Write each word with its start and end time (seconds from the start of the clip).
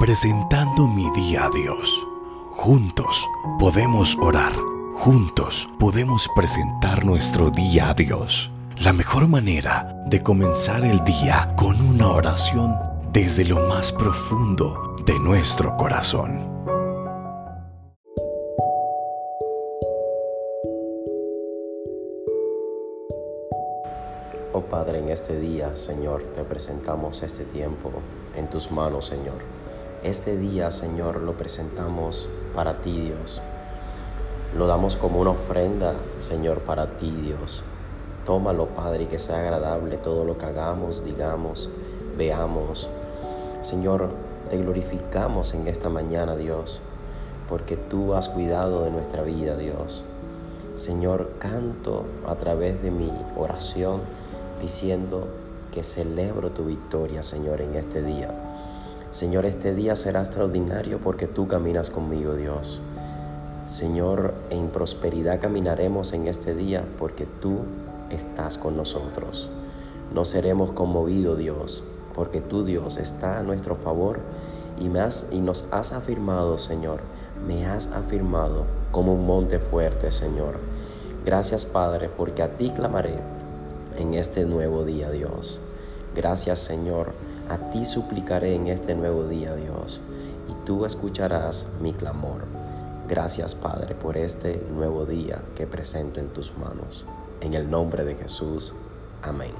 presentando 0.00 0.86
mi 0.86 1.10
día 1.10 1.44
a 1.44 1.50
Dios. 1.50 2.06
Juntos 2.52 3.28
podemos 3.58 4.16
orar, 4.18 4.50
juntos 4.94 5.68
podemos 5.78 6.26
presentar 6.34 7.04
nuestro 7.04 7.50
día 7.50 7.90
a 7.90 7.94
Dios. 7.94 8.50
La 8.82 8.94
mejor 8.94 9.28
manera 9.28 10.02
de 10.06 10.22
comenzar 10.22 10.86
el 10.86 11.04
día 11.04 11.52
con 11.54 11.78
una 11.82 12.08
oración 12.08 12.78
desde 13.12 13.44
lo 13.44 13.68
más 13.68 13.92
profundo 13.92 14.96
de 15.04 15.18
nuestro 15.18 15.76
corazón. 15.76 16.48
Oh 24.54 24.62
Padre, 24.62 25.00
en 25.00 25.10
este 25.10 25.38
día, 25.38 25.76
Señor, 25.76 26.22
te 26.34 26.42
presentamos 26.44 27.22
este 27.22 27.44
tiempo 27.44 27.92
en 28.34 28.48
tus 28.48 28.70
manos, 28.70 29.04
Señor. 29.04 29.59
Este 30.02 30.38
día, 30.38 30.70
Señor, 30.70 31.20
lo 31.20 31.34
presentamos 31.34 32.26
para 32.54 32.80
ti, 32.80 33.02
Dios. 33.02 33.42
Lo 34.56 34.66
damos 34.66 34.96
como 34.96 35.20
una 35.20 35.32
ofrenda, 35.32 35.92
Señor, 36.20 36.60
para 36.60 36.96
ti, 36.96 37.10
Dios. 37.10 37.62
Tómalo, 38.24 38.68
Padre, 38.68 39.02
y 39.02 39.06
que 39.08 39.18
sea 39.18 39.40
agradable 39.40 39.98
todo 39.98 40.24
lo 40.24 40.38
que 40.38 40.46
hagamos, 40.46 41.04
digamos, 41.04 41.68
veamos. 42.16 42.88
Señor, 43.60 44.08
te 44.48 44.56
glorificamos 44.56 45.52
en 45.52 45.68
esta 45.68 45.90
mañana, 45.90 46.34
Dios, 46.34 46.80
porque 47.46 47.76
tú 47.76 48.14
has 48.14 48.30
cuidado 48.30 48.84
de 48.84 48.90
nuestra 48.90 49.22
vida, 49.22 49.54
Dios. 49.54 50.02
Señor, 50.76 51.32
canto 51.38 52.06
a 52.26 52.36
través 52.36 52.82
de 52.82 52.90
mi 52.90 53.12
oración 53.36 54.00
diciendo 54.62 55.28
que 55.74 55.84
celebro 55.84 56.52
tu 56.52 56.64
victoria, 56.64 57.22
Señor, 57.22 57.60
en 57.60 57.74
este 57.74 58.02
día. 58.02 58.49
Señor, 59.10 59.44
este 59.44 59.74
día 59.74 59.96
será 59.96 60.20
extraordinario 60.20 60.98
porque 60.98 61.26
tú 61.26 61.48
caminas 61.48 61.90
conmigo, 61.90 62.34
Dios. 62.34 62.80
Señor, 63.66 64.34
en 64.50 64.68
prosperidad 64.68 65.40
caminaremos 65.40 66.12
en 66.12 66.28
este 66.28 66.54
día 66.54 66.84
porque 66.96 67.26
tú 67.26 67.58
estás 68.10 68.56
con 68.56 68.76
nosotros. 68.76 69.48
No 70.14 70.24
seremos 70.24 70.70
conmovidos, 70.72 71.38
Dios, 71.38 71.82
porque 72.14 72.40
tú, 72.40 72.64
Dios, 72.64 72.98
está 72.98 73.38
a 73.38 73.42
nuestro 73.42 73.74
favor 73.74 74.20
y, 74.80 74.88
me 74.88 75.00
y 75.32 75.40
nos 75.40 75.66
has 75.72 75.92
afirmado, 75.92 76.58
Señor, 76.58 77.00
me 77.46 77.66
has 77.66 77.92
afirmado 77.92 78.64
como 78.92 79.14
un 79.14 79.26
monte 79.26 79.58
fuerte, 79.58 80.12
Señor. 80.12 80.58
Gracias, 81.24 81.66
Padre, 81.66 82.08
porque 82.16 82.42
a 82.42 82.56
ti 82.56 82.70
clamaré 82.70 83.18
en 83.98 84.14
este 84.14 84.44
nuevo 84.44 84.84
día, 84.84 85.10
Dios. 85.10 85.60
Gracias, 86.14 86.60
Señor. 86.60 87.12
A 87.50 87.58
ti 87.58 87.84
suplicaré 87.84 88.54
en 88.54 88.68
este 88.68 88.94
nuevo 88.94 89.24
día, 89.24 89.56
Dios, 89.56 90.00
y 90.48 90.64
tú 90.64 90.84
escucharás 90.84 91.66
mi 91.80 91.92
clamor. 91.92 92.44
Gracias, 93.08 93.56
Padre, 93.56 93.96
por 93.96 94.16
este 94.16 94.64
nuevo 94.72 95.04
día 95.04 95.42
que 95.56 95.66
presento 95.66 96.20
en 96.20 96.28
tus 96.28 96.56
manos. 96.56 97.06
En 97.40 97.54
el 97.54 97.68
nombre 97.68 98.04
de 98.04 98.14
Jesús. 98.14 98.72
Amén. 99.20 99.50